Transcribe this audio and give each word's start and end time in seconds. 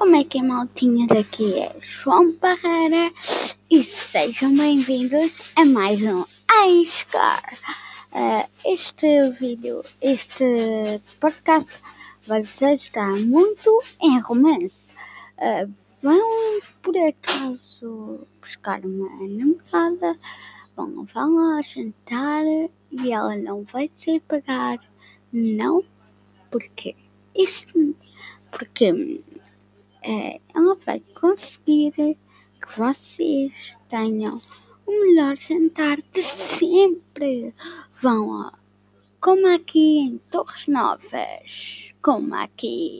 Como 0.00 0.16
é 0.16 0.24
que 0.24 0.38
é, 0.38 0.42
maltinha? 0.42 1.06
Daqui 1.06 1.58
é 1.58 1.76
João 1.82 2.32
Barreira 2.40 3.12
e 3.70 3.84
sejam 3.84 4.56
bem-vindos 4.56 5.52
a 5.54 5.66
mais 5.66 6.00
um 6.00 6.24
iScar. 6.66 7.44
Uh, 8.10 8.48
este 8.64 9.30
vídeo, 9.38 9.82
este 10.00 11.02
podcast 11.20 11.82
vai-vos 12.26 12.62
ajudar 12.62 13.14
muito 13.26 13.78
em 14.00 14.18
romance. 14.20 14.88
Uh, 15.36 15.70
vão, 16.02 16.60
por 16.80 16.96
acaso, 16.96 18.26
buscar 18.40 18.80
uma 18.86 19.10
namorada, 19.28 20.18
vão, 20.74 20.94
vão 21.12 21.34
lá 21.34 21.60
jantar 21.60 22.42
e 22.90 23.12
ela 23.12 23.36
não 23.36 23.64
vai 23.64 23.90
se 23.98 24.18
pagar. 24.20 24.78
Não, 25.30 25.84
porque 26.50 26.96
isto, 27.34 27.94
porque 28.50 29.20
é, 30.02 30.40
ela 30.54 30.74
vai 30.86 31.00
conseguir 31.14 31.92
que 31.92 32.78
vocês 32.78 33.76
tenham 33.88 34.40
o 34.86 34.90
melhor 34.90 35.36
jantar 35.36 35.98
de 36.12 36.22
sempre. 36.22 37.54
Vão 38.00 38.30
lá, 38.30 38.58
como 39.20 39.46
aqui 39.48 39.98
em 39.98 40.18
Torres 40.30 40.66
Novas, 40.66 41.92
como 42.02 42.34
aqui. 42.34 42.98